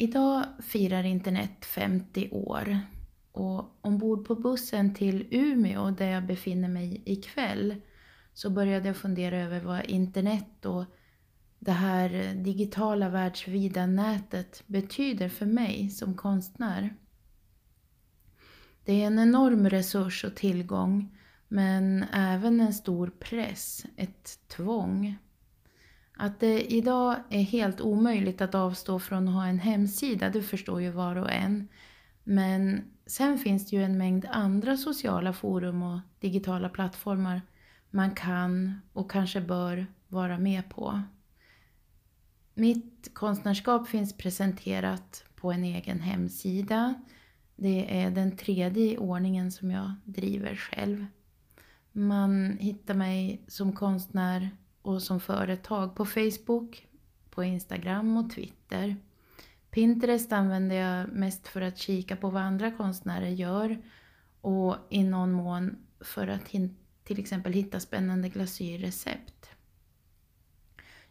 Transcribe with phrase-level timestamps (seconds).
[0.00, 2.80] Idag firar internet 50 år
[3.32, 7.74] och ombord på bussen till Umeå där jag befinner mig ikväll
[8.34, 10.84] så började jag fundera över vad internet och
[11.58, 16.96] det här digitala världsvida nätet betyder för mig som konstnär.
[18.84, 25.18] Det är en enorm resurs och tillgång men även en stor press, ett tvång.
[26.22, 30.82] Att det idag är helt omöjligt att avstå från att ha en hemsida, det förstår
[30.82, 31.68] ju var och en.
[32.24, 37.42] Men sen finns det ju en mängd andra sociala forum och digitala plattformar
[37.90, 41.02] man kan och kanske bör vara med på.
[42.54, 46.94] Mitt konstnärskap finns presenterat på en egen hemsida.
[47.56, 51.06] Det är den tredje i ordningen som jag driver själv.
[51.92, 54.50] Man hittar mig som konstnär
[54.82, 56.86] och som företag på Facebook,
[57.30, 58.96] på Instagram och Twitter.
[59.70, 63.82] Pinterest använder jag mest för att kika på vad andra konstnärer gör
[64.40, 66.48] och i någon mån för att
[67.04, 69.50] till exempel hitta spännande glasyrrecept.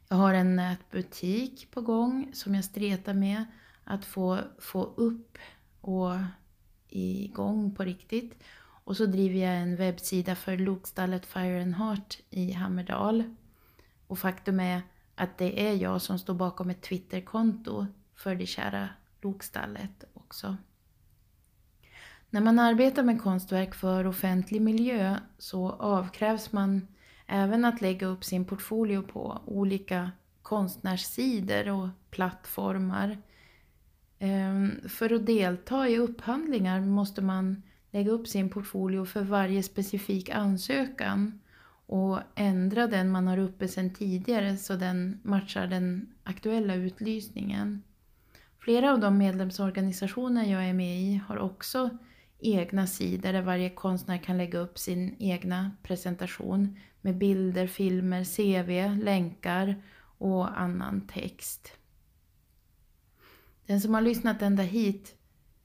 [0.07, 3.45] Jag har en nätbutik på gång som jag stretar med
[3.83, 5.37] att få, få upp
[5.81, 6.11] och
[6.89, 8.43] igång på riktigt.
[8.83, 13.35] Och så driver jag en webbsida för lokstallet Fire and Heart i Hammerdal.
[14.09, 14.81] Och faktum är
[15.15, 17.85] att det är jag som står bakom ett Twitterkonto
[18.15, 18.89] för det kära
[19.21, 20.57] lokstallet också.
[22.29, 26.87] När man arbetar med konstverk för offentlig miljö så avkrävs man
[27.27, 33.17] även att lägga upp sin portfolio på olika konstnärssidor och plattformar.
[34.19, 40.29] Ehm, för att delta i upphandlingar måste man lägga upp sin portfolio för varje specifik
[40.29, 41.39] ansökan
[41.89, 47.83] och ändra den man har uppe sedan tidigare så den matchar den aktuella utlysningen.
[48.59, 51.89] Flera av de medlemsorganisationer jag är med i har också
[52.39, 59.03] egna sidor där varje konstnär kan lägga upp sin egna presentation med bilder, filmer, CV,
[59.03, 59.81] länkar
[60.17, 61.71] och annan text.
[63.65, 65.15] Den som har lyssnat ända hit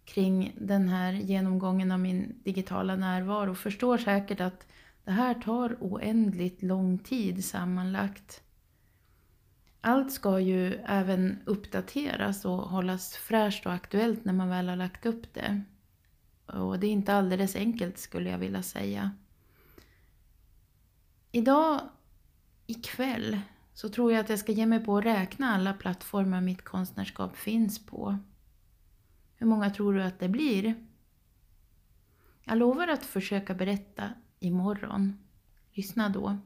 [0.04, 4.66] kring den här genomgången av min digitala närvaro förstår säkert att
[5.04, 8.42] det här tar oändligt lång tid sammanlagt.
[9.80, 15.06] Allt ska ju även uppdateras och hållas fräscht och aktuellt när man väl har lagt
[15.06, 15.62] upp det.
[16.46, 19.10] Och det är inte alldeles enkelt skulle jag vilja säga.
[21.32, 21.80] Idag,
[22.66, 23.40] ikväll,
[23.74, 27.36] så tror jag att jag ska ge mig på att räkna alla plattformar mitt konstnärskap
[27.36, 28.18] finns på.
[29.36, 30.74] Hur många tror du att det blir?
[32.44, 34.10] Jag lovar att försöka berätta
[34.44, 35.18] imorgon.
[35.72, 36.38] Lyssna då.